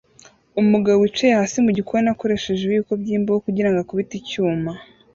[0.61, 4.71] Umugabo wicaye hasi mugikoni akoresheje ibiyiko byimbaho kugirango akubite icyuma